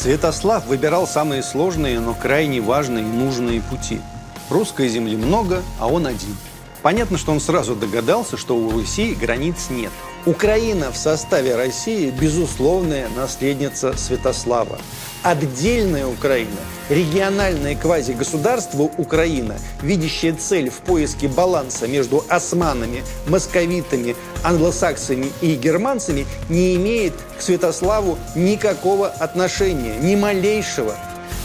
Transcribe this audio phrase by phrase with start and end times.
[0.00, 4.00] Святослав выбирал самые сложные, но крайне важные и нужные пути.
[4.48, 6.34] Русской земли много, а он один.
[6.82, 9.92] Понятно, что он сразу догадался, что у Руси границ нет.
[10.24, 14.78] Украина в составе России– безусловная наследница Святослава.
[15.22, 25.54] Отдельная Украина, региональное квазигосударство Украина, видящее цель в поиске баланса между османами, московитами, англосаксами и
[25.56, 30.94] германцами, не имеет к Святославу никакого отношения, ни малейшего.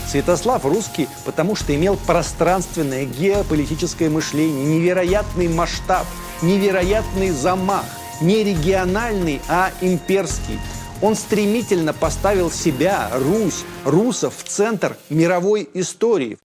[0.09, 6.05] Святослав русский, потому что имел пространственное геополитическое мышление, невероятный масштаб,
[6.41, 7.85] невероятный замах,
[8.21, 10.59] не региональный, а имперский–
[11.01, 16.37] он стремительно поставил себя, Русь, русов в центр мировой истории.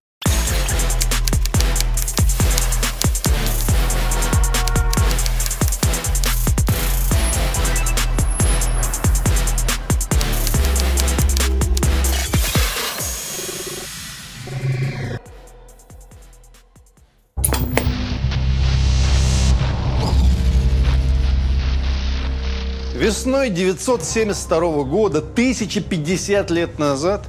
[23.00, 27.26] Весной 972 года, 1050 лет назад,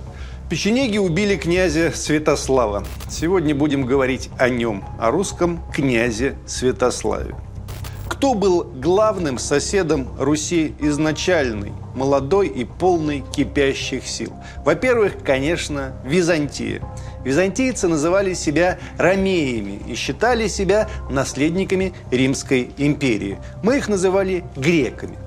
[0.50, 2.83] печенеги убили князя Святослава.
[3.09, 7.36] Сегодня будем говорить о нем, о русском князе Святославе.
[8.09, 14.33] Кто был главным соседом Руси изначальной, молодой и полной кипящих сил?
[14.66, 16.81] Во-первых, конечно, Византия.
[17.23, 23.39] Византийцы называли себя ромеями и считали себя наследниками Римской империи.
[23.63, 25.17] Мы их называли греками.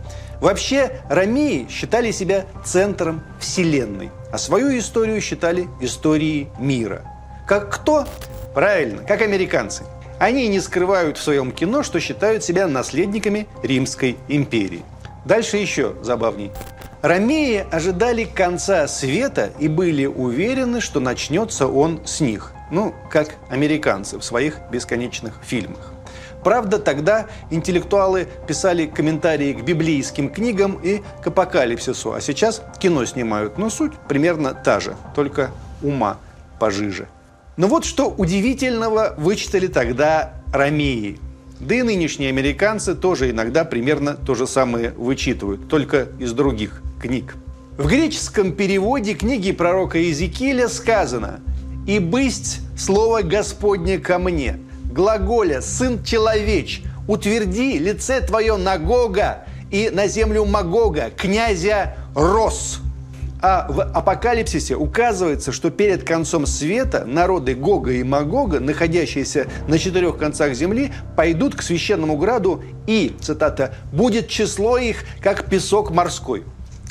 [0.40, 7.02] Вообще, ромеи считали себя центром Вселенной, а свою историю считали историей мира.
[7.46, 8.06] Как кто?
[8.54, 9.84] Правильно, как американцы.
[10.18, 14.82] Они не скрывают в своем кино, что считают себя наследниками Римской империи.
[15.24, 16.52] Дальше еще забавней.
[17.02, 22.52] Ромеи ожидали конца света и были уверены, что начнется он с них.
[22.70, 25.93] Ну, как американцы в своих бесконечных фильмах.
[26.44, 33.56] Правда, тогда интеллектуалы писали комментарии к библейским книгам и к апокалипсису, а сейчас кино снимают.
[33.56, 35.50] Но суть примерно та же, только
[35.82, 36.18] ума
[36.60, 37.08] пожиже.
[37.56, 41.18] Но вот что удивительного вычитали тогда ромеи.
[41.60, 47.36] Да и нынешние американцы тоже иногда примерно то же самое вычитывают, только из других книг.
[47.78, 51.40] В греческом переводе книги пророка Иезекииля сказано
[51.86, 54.58] «И бысть слово Господне ко мне,
[54.94, 62.78] глаголя «сын человеч», утверди лице твое на Гога и на землю Магога, князя Рос.
[63.42, 70.16] А в Апокалипсисе указывается, что перед концом света народы Гога и Магога, находящиеся на четырех
[70.16, 76.44] концах земли, пойдут к священному граду и, цитата, «будет число их, как песок морской».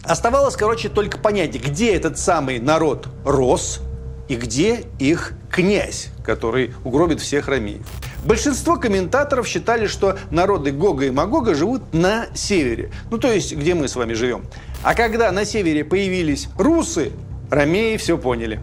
[0.03, 3.79] Оставалось, короче, только понять, где этот самый народ рос
[4.27, 7.85] и где их князь который угробит всех ромеев.
[8.25, 13.73] Большинство комментаторов считали, что народы Гога и Магога живут на севере, ну то есть где
[13.73, 14.45] мы с вами живем.
[14.81, 17.11] А когда на севере появились русы,
[17.51, 18.59] ромеи все поняли.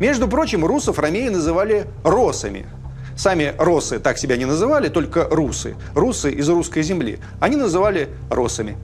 [0.00, 2.66] Между прочим, русов ромеи называли росами.
[3.16, 5.76] Сами росы так себя не называли, только русы.
[5.94, 7.20] Русы из русской земли.
[7.38, 8.76] Они называли росами.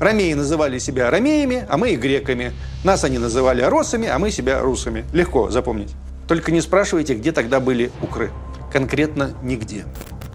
[0.00, 2.52] Ромеи называли себя ромеями, а мы их греками.
[2.82, 5.04] Нас они называли росами, а мы себя русами.
[5.12, 5.94] Легко запомнить.
[6.28, 8.30] Только не спрашивайте, где тогда были укры.
[8.70, 9.86] Конкретно нигде.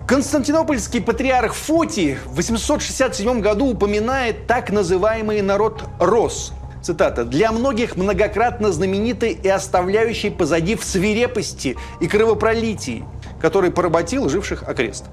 [0.07, 6.51] Константинопольский патриарх Фотий в 867 году упоминает так называемый народ Рос.
[6.81, 7.23] Цитата.
[7.23, 13.05] «Для многих многократно знаменитый и оставляющий позади в свирепости и кровопролитии,
[13.39, 15.05] который поработил живших окрест».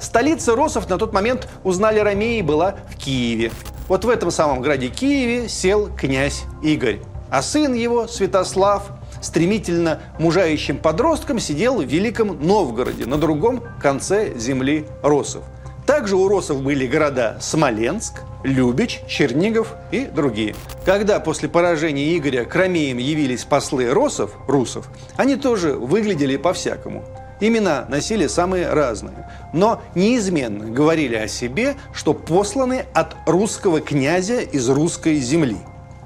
[0.00, 3.52] Столица Росов на тот момент, узнали ромеи, была в Киеве.
[3.86, 6.98] Вот в этом самом граде Киеве сел князь Игорь.
[7.30, 8.90] А сын его, Святослав,
[9.22, 15.44] стремительно мужающим подростком сидел в Великом Новгороде, на другом конце земли Росов.
[15.86, 20.54] Также у Росов были города Смоленск, Любич, Чернигов и другие.
[20.84, 27.04] Когда после поражения Игоря к ромеям явились послы Росов, русов, они тоже выглядели по-всякому.
[27.40, 34.68] Имена носили самые разные, но неизменно говорили о себе, что посланы от русского князя из
[34.68, 35.58] русской земли.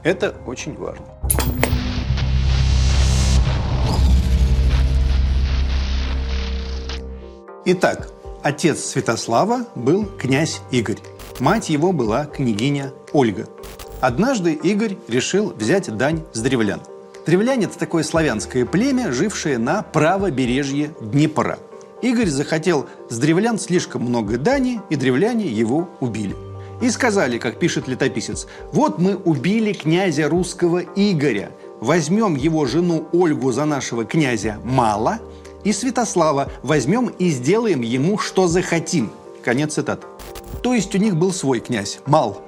[0.03, 1.05] Это очень важно.
[7.69, 8.13] Итак,
[8.45, 11.01] отец Святослава был князь Игорь.
[11.41, 13.49] Мать его была княгиня Ольга.
[14.01, 16.81] Однажды Игорь решил взять дань с древлян.
[17.27, 21.59] Древляне– это такое славянское племя, жившее на правобережье Днепра.
[22.03, 26.37] Игорь захотел с древлян слишком много дани, и древляне его убили.
[26.81, 33.51] И сказали, как пишет летописец, «Вот мы убили князя русского Игоря, возьмем его жену Ольгу
[33.51, 35.19] за нашего князя Мало
[35.67, 39.11] и Святослава возьмем и сделаем ему, что захотим.
[39.43, 40.07] Конец цитат.
[40.63, 42.43] То есть у них был свой князь, Мал.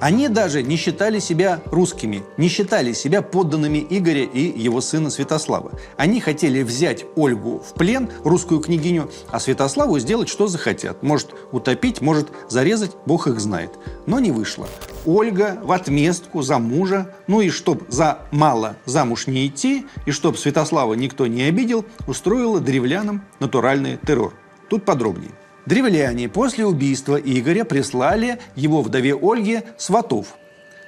[0.00, 5.72] Они даже не считали себя русскими, не считали себя подданными Игоря и его сына Святослава.
[5.98, 11.02] Они хотели взять Ольгу в плен, русскую княгиню, а Святославу сделать, что захотят.
[11.02, 13.72] Может утопить, может зарезать, бог их знает.
[14.06, 14.66] Но не вышло.
[15.06, 20.38] Ольга в отместку за мужа, ну и чтоб за мало замуж не идти, и чтоб
[20.38, 24.34] Святослава никто не обидел, устроила древлянам натуральный террор.
[24.68, 25.32] Тут подробнее.
[25.66, 30.34] Древляне после убийства Игоря прислали его вдове Ольге сватов.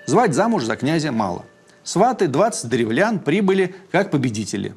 [0.07, 1.45] Звать замуж за князя мало.
[1.85, 4.75] Сваты 20 древлян прибыли как победители.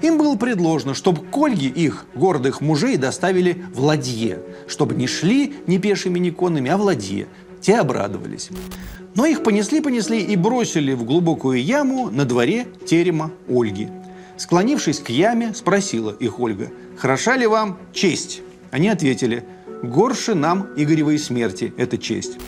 [0.00, 5.54] Им было предложено, чтобы к Ольге их, гордых мужей, доставили в ладье, чтобы не шли
[5.66, 7.26] ни пешими, ни конными, а в ладье.
[7.60, 8.50] Те обрадовались.
[9.14, 13.88] Но их понесли-понесли и бросили в глубокую яму на дворе терема Ольги.
[14.36, 19.44] Склонившись к яме, спросила их Ольга, «Хороша ли вам честь?» Они ответили,
[19.82, 22.38] горше нам Игоревой смерти, это честь.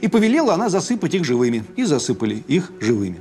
[0.00, 1.64] И повелела она засыпать их живыми.
[1.76, 3.18] И засыпали их живыми.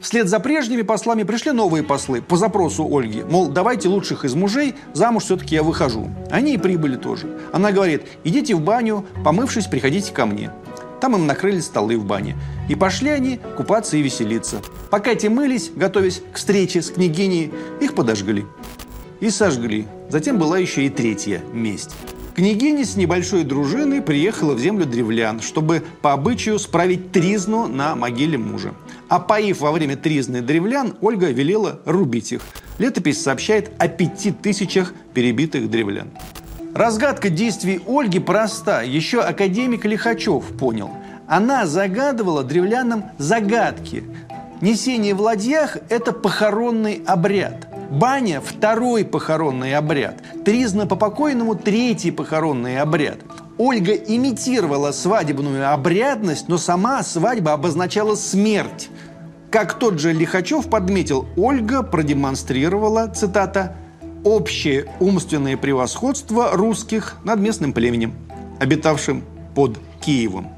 [0.00, 3.22] Вслед за прежними послами пришли новые послы по запросу Ольги.
[3.22, 6.10] Мол, давайте лучших из мужей, замуж все-таки я выхожу.
[6.30, 7.26] Они и прибыли тоже.
[7.52, 10.50] Она говорит, идите в баню, помывшись, приходите ко мне.
[11.00, 12.36] Там им накрыли столы в бане.
[12.68, 14.62] И пошли они купаться и веселиться.
[14.90, 18.44] Пока те мылись, готовясь к встрече с княгиней, их подожгли
[19.20, 19.86] и сожгли.
[20.08, 21.90] Затем была еще и третья месть.
[22.34, 28.36] Княгиня с небольшой дружиной приехала в землю древлян, чтобы по обычаю справить тризну на могиле
[28.36, 28.74] мужа.
[29.08, 32.42] А поив во время тризны древлян, Ольга велела рубить их.
[32.78, 36.10] Летопись сообщает о пяти тысячах перебитых древлян.
[36.76, 38.82] Разгадка действий Ольги проста.
[38.82, 40.90] Еще академик Лихачев понял.
[41.26, 44.04] Она загадывала древлянам загадки.
[44.60, 50.16] Несение в ладьях– это похоронный обряд– Баня– второй похоронный обряд.
[50.44, 53.20] Тризна по покойному– третий похоронный обряд.
[53.56, 58.90] Ольга имитировала свадебную обрядность, но сама свадьба обозначала смерть.
[59.50, 63.76] Как тот же Лихачев подметил, Ольга продемонстрировала, цитата,
[64.26, 68.12] «общее умственное превосходство русских над местным племенем,
[68.58, 69.22] обитавшим
[69.54, 70.48] под Киевом».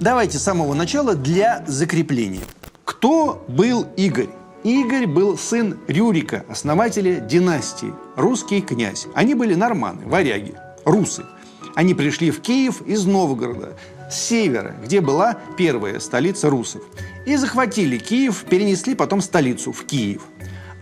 [0.00, 2.42] Давайте с самого начала для закрепления.
[2.84, 4.30] Кто был Игорь?
[4.64, 9.06] Игорь был сын Рюрика, основателя династии, русский князь.
[9.14, 10.54] Они были норманы, варяги,
[10.84, 11.24] русы.
[11.76, 13.78] Они пришли в Киев из Новгорода,
[14.10, 16.82] с севера, где была первая столица русов.
[17.24, 20.22] И захватили Киев, перенесли потом столицу в Киев.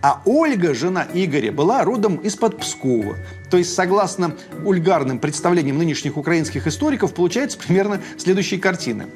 [0.01, 3.17] А Ольга, жена Игоря, была родом из-под Пскова.
[3.49, 9.05] То есть, согласно ульгарным представлениям нынешних украинских историков, получается примерно следующая картина–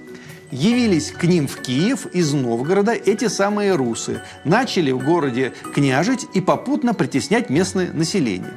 [0.51, 6.41] явились к ним в Киев из Новгорода эти самые русы, начали в городе княжить и
[6.41, 8.53] попутно притеснять местное население.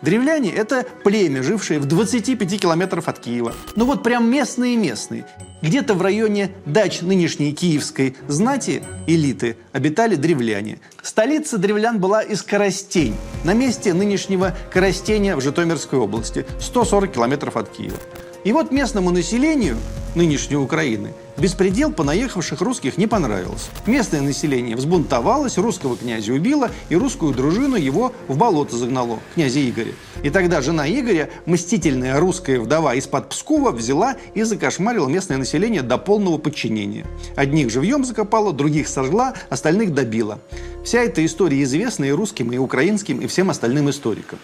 [0.00, 3.54] Древляне– это племя, жившее в 25 километров от Киева.
[3.76, 5.26] Ну вот прям местные-местные.
[5.62, 10.78] Где-то в районе дач нынешней киевской знати элиты обитали древляне.
[11.02, 13.14] Столица древлян была из Коростень,
[13.44, 17.96] на месте нынешнего Коростеня в Житомирской области, 140 километров от Киева.
[18.42, 19.76] И вот местному населению
[20.16, 23.70] нынешней Украины Беспредел понаехавших русских не понравился.
[23.86, 29.92] Местное население взбунтовалось, русского князя убило, и русскую дружину его в болото загнало, князя Игоря.
[30.22, 35.96] И тогда жена Игоря, мстительная русская вдова из-под Пскова, взяла и закошмарила местное население до
[35.96, 37.06] полного подчинения.
[37.34, 40.38] Одних живьем закопала, других сожгла, остальных добила.
[40.84, 44.38] Вся эта история известна и русским, и украинским, и всем остальным историкам.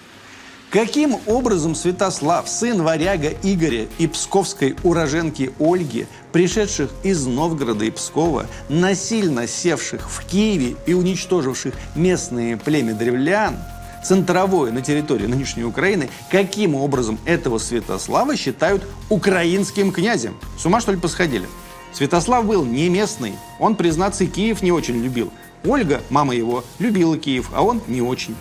[0.70, 8.46] Каким образом Святослав, сын варяга Игоря и псковской уроженки Ольги, пришедших из Новгорода и Пскова,
[8.68, 13.56] насильно севших в Киеве и уничтоживших местные племя древлян,
[14.04, 20.36] центровое на территории нынешней Украины, каким образом этого Святослава считают украинским князем?
[20.58, 21.48] С ума что ли посходили?
[21.94, 25.32] Святослав был не местный, он, признаться, Киев не очень любил.
[25.64, 28.36] Ольга, мама его, любила Киев, а он не очень.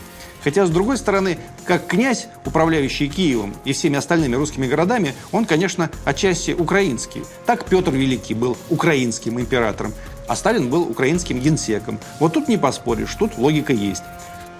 [0.47, 5.89] Хотя, с другой стороны, как князь, управляющий Киевом и всеми остальными русскими городами, он, конечно,
[6.05, 7.23] отчасти украинский.
[7.45, 9.93] Так Петр Великий был украинским императором,
[10.25, 11.99] а Сталин был украинским генсеком.
[12.21, 14.03] Вот тут не поспоришь, тут логика есть.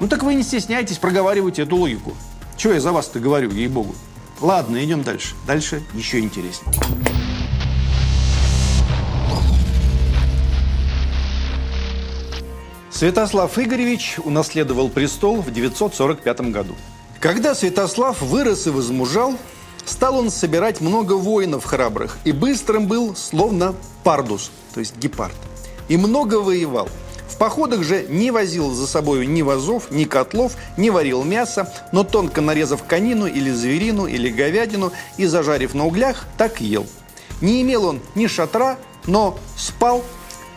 [0.01, 2.17] Ну так вы не стесняйтесь, проговаривать эту логику.
[2.58, 3.96] Чего я за вас-то говорю, ей-богу.
[4.41, 5.36] Ладно, идем дальше.
[5.48, 7.16] Дальше еще интереснее.
[12.98, 16.74] Святослав Игоревич унаследовал престол в 945 году.
[17.20, 19.36] Когда Святослав вырос и возмужал,
[19.86, 25.36] стал он собирать много воинов храбрых и быстрым был, словно пардус, то есть гепард.
[25.89, 26.89] И много воевал.
[27.30, 32.04] В походах же не возил за собой ни вазов, ни котлов, не варил мясо, но
[32.04, 36.88] тонко нарезав конину или зверину или говядину и зажарив на углях, так ел.
[37.42, 38.75] Не имел он ни шатра,
[39.06, 40.04] но спал,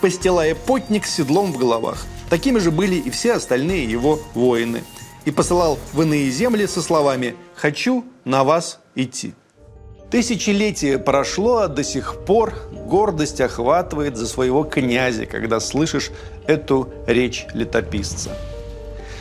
[0.00, 2.06] постилая потник с седлом в головах.
[2.30, 4.84] Такими же были и все остальные его воины.
[5.24, 9.34] И посылал в иные земли со словами «Хочу на вас идти».
[10.10, 16.10] Тысячелетие прошло, а до сих пор гордость охватывает за своего князя, когда слышишь
[16.46, 18.30] эту речь летописца.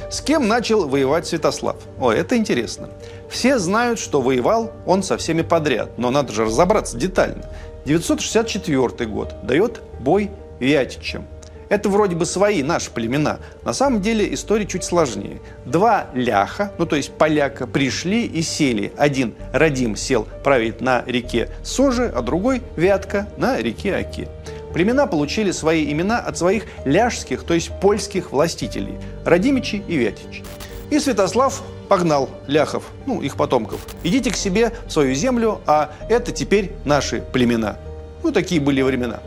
[0.09, 1.75] С кем начал воевать Святослав?
[1.99, 2.89] О, это интересно.
[3.29, 7.45] Все знают, что воевал он со всеми подряд, но надо же разобраться детально.
[7.85, 11.27] 964 год дает бой Вятичам–
[11.69, 13.39] это вроде бы свои, наши племена.
[13.63, 15.39] На самом деле история чуть сложнее.
[15.65, 18.91] Два ляха, ну то есть поляка, пришли и сели.
[18.97, 24.27] Один Радим сел править на реке Соже, а другой Вятка на реке Оке.
[24.73, 28.95] Племена получили свои имена от своих ляжских, то есть польских властителей–
[29.25, 30.43] Радимичи и Вятичи.
[30.91, 33.79] И Святослав погнал ляхов, ну, их потомков.
[34.03, 37.77] Идите к себе в свою землю, а это теперь наши племена.
[38.23, 39.21] Ну, такие были времена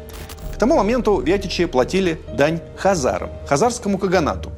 [0.62, 4.52] тому моменту вятичи платили дань хазарам, хазарскому каганату.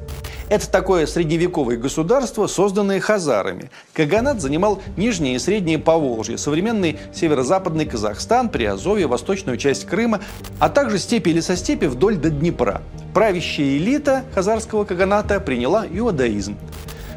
[0.49, 3.71] Это такое средневековое государство, созданное хазарами.
[3.91, 10.19] Каганат занимал нижнее и среднее Поволжье, современный северо-западный Казахстан, Приазовье, восточную часть Крыма,
[10.59, 12.83] а также степи и лесостепи вдоль до Днепра.
[13.15, 16.55] Правящая элита хазарского каганата приняла иудаизм.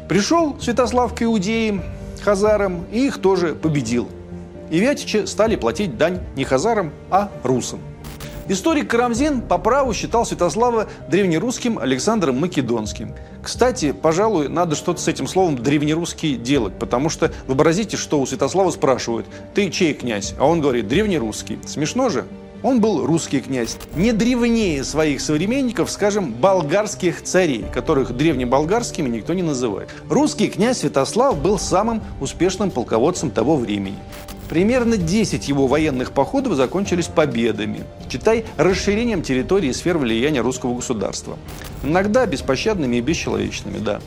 [0.07, 1.83] Пришел Святослав к иудеям,
[2.23, 4.09] хазарам, и их тоже победил.
[4.71, 7.81] И вятичи стали платить дань не хазарам, а русам.
[8.49, 13.13] Историк Карамзин по праву считал Святослава древнерусским Александром Македонским.
[13.43, 18.71] Кстати, пожалуй, надо что-то с этим словом древнерусский делать, потому что вообразите, что у Святослава
[18.71, 20.33] спрашивают, ты чей князь?
[20.39, 21.59] А он говорит, древнерусский.
[21.67, 22.25] Смешно же?
[22.63, 29.43] Он был русский князь, не древнее своих современников, скажем, болгарских царей, которых древнеболгарскими никто не
[29.43, 29.89] называет.
[30.09, 33.99] Русский князь Святослав был самым успешным полководцем того времени.
[34.49, 37.83] Примерно 10 его военных походов закончились победами.
[38.09, 41.37] Читай, расширением территории и сфер влияния русского государства.
[41.83, 44.01] Иногда беспощадными и бесчеловечными, да.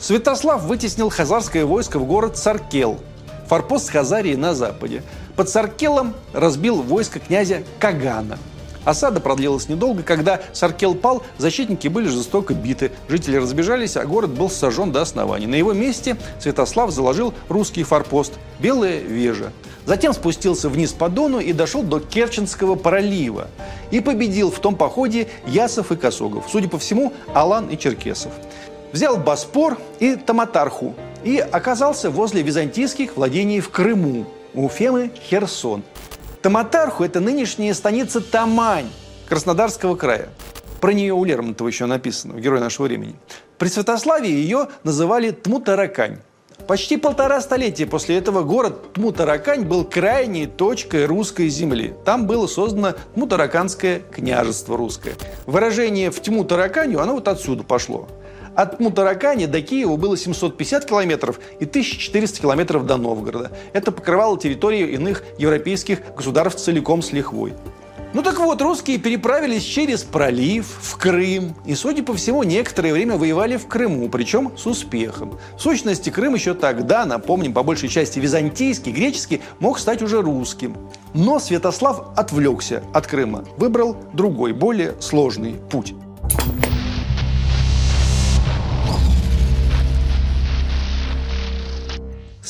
[0.00, 2.98] Святослав вытеснил хазарское войско в город Саркел,
[3.46, 5.02] форпост Хазарии на западе.
[5.36, 8.38] Под Саркелом разбил войско князя Кагана–
[8.84, 10.02] Осада продлилась недолго.
[10.02, 12.92] Когда Саркел пал, защитники были жестоко биты.
[13.08, 15.46] Жители разбежались, а город был сожжен до основания.
[15.46, 19.52] На его месте Святослав заложил русский форпост– Белая Вежа.
[19.86, 23.48] Затем спустился вниз по Дону и дошел до Керченского пролива.
[23.90, 26.46] И победил в том походе Ясов и Косогов.
[26.50, 28.32] Судя по всему, Алан и Черкесов.
[28.92, 35.82] Взял Боспор и Таматарху и оказался возле византийских владений в Крыму, у Фемы Херсон–
[36.44, 38.90] Таматарху– это нынешняя станица Тамань
[39.30, 40.28] Краснодарского края.
[40.78, 43.16] Про нее у Лермонтова еще написано, «Герой нашего времени».
[43.56, 46.18] При Святославии ее называли Тмутаракань.
[46.68, 51.94] Почти полтора столетия после этого город Тмутаракань был крайней точкой русской земли.
[52.04, 55.14] Там было создано Тмутараканское княжество русское.
[55.46, 58.06] Выражение «в тьму тараканью» оно вот отсюда пошло.
[58.54, 63.50] От Мутаракани до Киева было 750 километров и 1400 километров до Новгорода.
[63.72, 67.54] Это покрывало территорию иных европейских государств целиком с лихвой.
[68.12, 71.56] Ну так вот, русские переправились через пролив в Крым.
[71.66, 75.36] И, судя по всему, некоторое время воевали в Крыму, причем с успехом.
[75.58, 80.76] В сущности, Крым еще тогда, напомним, по большей части византийский, греческий, мог стать уже русским.
[81.12, 85.92] Но Святослав отвлекся от Крыма, выбрал другой, более сложный путь.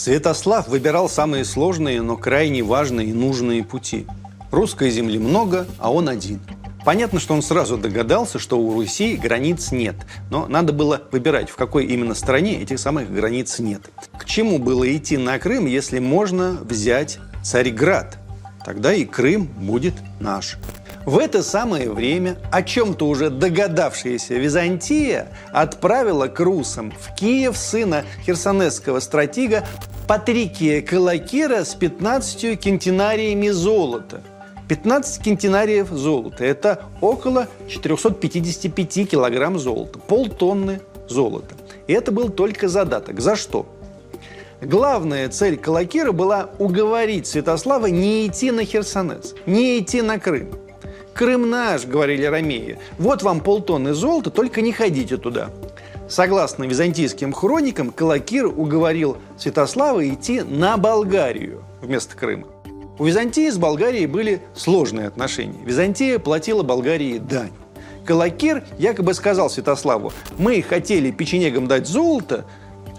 [0.04, 4.04] Святослав выбирал самые сложные, но крайне важные и нужные пути.
[4.50, 6.40] Русской земли много, а он один.
[6.84, 9.94] Понятно, что он сразу догадался, что у Руси границ нет,
[10.28, 13.80] но надо было выбирать, в какой именно стране этих самых границ нет.
[14.18, 18.18] К чему было идти на Крым, если можно взять Царьград?
[18.62, 20.58] Тогда и Крым будет наш.
[21.04, 28.04] В это самое время о чем-то уже догадавшаяся Византия отправила к русам в Киев сына
[28.24, 29.66] херсонесского стратега
[30.08, 34.22] Патрикия Калакира с 15 кентинариями золота.
[34.68, 41.54] 15 кентинариев золота– это около 455 килограмм золота, полтонны золота.
[41.86, 43.20] И это был только задаток.
[43.20, 43.66] За что?
[44.62, 50.63] Главная цель Калакира была уговорить Святослава не идти на Херсонес, не идти на Крым.
[51.14, 52.78] «Крым наш»,— говорили ромеи.
[52.98, 55.50] «Вот вам полтонны золота, только не ходите туда».
[56.08, 62.48] Согласно византийским хроникам, Калакир уговорил Святослава идти на Болгарию вместо Крыма.
[62.98, 65.58] У Византии с Болгарией были сложные отношения.
[65.64, 67.52] Византия платила Болгарии дань.
[68.04, 72.44] Калакир якобы сказал Святославу, мы хотели печенегам дать золото,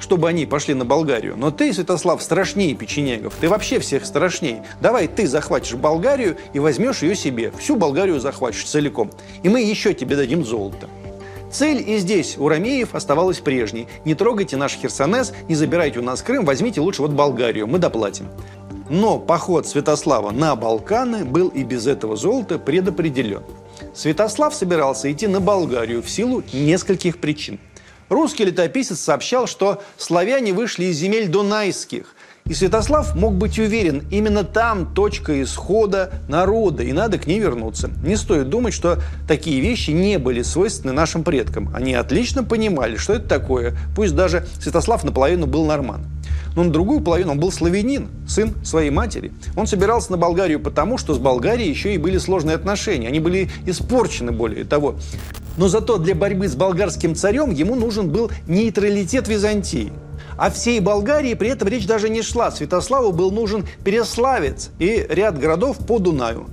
[0.05, 1.33] чтобы они пошли на Болгарию.
[1.35, 3.33] Но ты, Святослав, страшнее печенегов.
[3.41, 4.63] Ты вообще всех страшнее.
[4.79, 7.51] Давай ты захватишь Болгарию и возьмешь ее себе.
[7.57, 9.09] Всю Болгарию захватишь целиком.
[9.41, 10.87] И мы еще тебе дадим золото.
[11.51, 13.87] Цель и здесь у ромеев оставалась прежней.
[14.05, 18.27] Не трогайте наш Херсонес, не забирайте у нас Крым, возьмите лучше вот Болгарию, мы доплатим.
[18.91, 23.41] Но поход Святослава на Балканы был и без этого золота предопределен.
[23.95, 27.59] Святослав собирался идти на Болгарию в силу нескольких причин.
[28.09, 32.15] Русский летописец сообщал, что славяне вышли из земель дунайских,
[32.47, 37.89] и Святослав мог быть уверен, именно там точка исхода народа, и надо к ней вернуться.
[38.03, 41.71] Не стоит думать, что такие вещи не были свойственны нашим предкам.
[41.73, 46.01] Они отлично понимали, что это такое, пусть даже Святослав наполовину был норман.
[46.55, 49.31] Но на другую половину он был славянин, сын своей матери.
[49.57, 53.07] Он собирался на Болгарию потому, что с Болгарией еще и были сложные отношения.
[53.07, 54.97] Они были испорчены, более того.
[55.57, 59.93] Но зато для борьбы с болгарским царем ему нужен был нейтралитет Византии.
[60.37, 62.51] О всей Болгарии при этом речь даже не шла.
[62.51, 66.47] Святославу был нужен Переславец и ряд городов по Дунаю.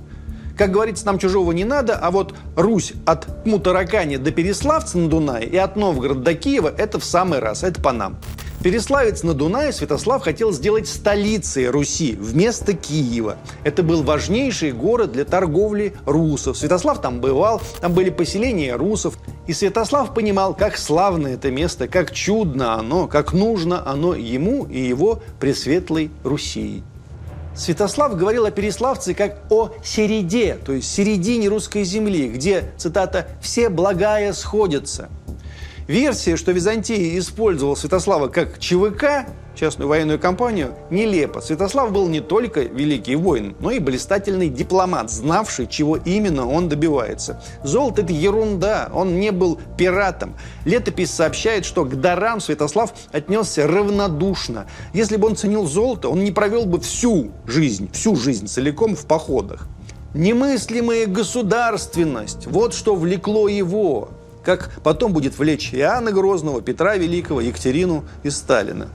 [0.57, 5.47] Как говорится, нам чужого не надо, а вот Русь от Мутаракани до Переславца на Дунае
[5.47, 8.17] и от Новгорода до Киева– это в самый раз, это по нам.
[8.63, 13.35] Переславец на Дунае Святослав хотел сделать столицей Руси вместо Киева.
[13.65, 16.57] Это был важнейший город для торговли русов.
[16.57, 19.17] Святослав там бывал, там были поселения русов.
[19.47, 24.79] И Святослав понимал, как славно это место, как чудно оно, как нужно оно ему и
[24.79, 26.83] его пресветлой Руси.
[27.55, 33.69] Святослав говорил о Переславце как о середе, то есть середине русской земли, где, цитата, «все
[33.69, 35.09] благая сходятся».
[35.87, 41.41] Версия, что Византия использовал Святослава как ЧВК, частную военную компанию, нелепа.
[41.41, 47.41] Святослав был не только великий воин, но и блистательный дипломат, знавший, чего именно он добивается.
[47.63, 50.35] Золото– это ерунда, он не был пиратом.
[50.63, 54.67] Летопись сообщает, что к дарам Святослав отнесся равнодушно.
[54.93, 59.05] Если бы он ценил золото, он не провел бы всю жизнь, всю жизнь целиком в
[59.05, 59.67] походах.
[60.13, 64.09] Немыслимая государственность– вот что влекло его
[64.43, 68.89] как потом будет влечь Иоанна Грозного, Петра Великого, Екатерину и Сталина.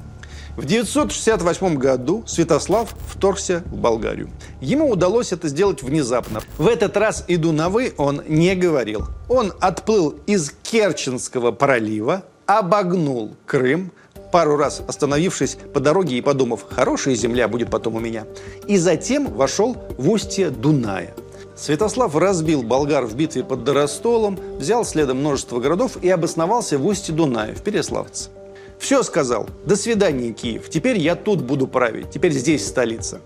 [0.57, 4.29] В 968 году Святослав вторгся в Болгарию.
[4.61, 6.41] Ему удалось это сделать внезапно.
[6.59, 9.07] В этот раз и Дунавы он не говорил.
[9.29, 13.93] Он отплыл из Керченского пролива, обогнул Крым,
[14.33, 18.27] пару раз остановившись по дороге и подумав, хорошая земля будет потом у меня,
[18.67, 21.15] и затем вошел в устье Дуная–
[21.59, 27.13] Святослав разбил болгар в битве под Доростолом, взял следом множество городов и обосновался в устье
[27.13, 28.31] Дуная, в Переславце.
[28.79, 29.49] Все сказал.
[29.67, 30.71] До свидания, Киев.
[30.71, 32.11] Теперь я тут буду править.
[32.11, 33.21] Теперь здесь столица.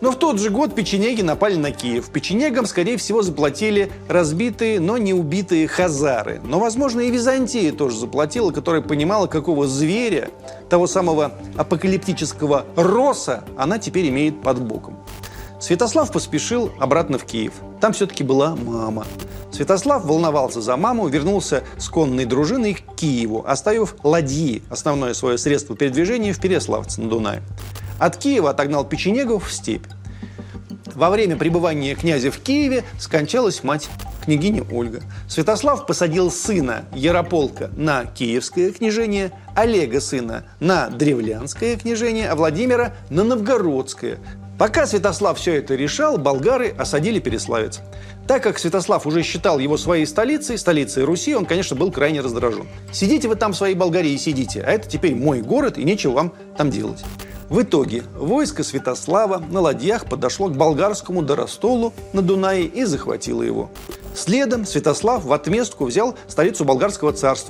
[0.00, 2.10] Но в тот же год печенеги напали на Киев.
[2.10, 6.40] Печенегам, скорее всего, заплатили разбитые, но не убитые хазары.
[6.42, 10.30] Но, возможно, и Византия тоже заплатила, которая понимала, какого зверя,
[10.68, 14.96] того самого апокалиптического роса, она теперь имеет под боком.
[15.60, 17.52] Святослав поспешил обратно в Киев.
[17.80, 19.06] Там все-таки была мама.
[19.52, 25.76] Святослав волновался за маму, вернулся с конной дружиной к Киеву, оставив ладьи, основное свое средство
[25.76, 27.42] передвижения, в Переславце на Дунае.
[27.98, 29.84] От Киева отогнал печенегов в степь.
[30.94, 33.90] Во время пребывания князя в Киеве скончалась мать
[34.24, 35.02] княгиня Ольга.
[35.28, 43.24] Святослав посадил сына Ярополка на киевское княжение, Олега сына на древлянское княжение, а Владимира на
[43.24, 44.18] новгородское,
[44.60, 47.80] Пока Святослав все это решал, болгары осадили Переславец.
[48.26, 52.68] Так как Святослав уже считал его своей столицей, столицей Руси, он, конечно, был крайне раздражен.
[52.92, 56.34] Сидите вы там в своей Болгарии сидите, а это теперь мой город, и нечего вам
[56.58, 57.02] там делать.
[57.48, 63.70] В итоге войско Святослава на ладьях подошло к болгарскому Доростолу на Дунае и захватило его.
[64.14, 67.48] Следом Святослав в отместку взял столицу болгарского царства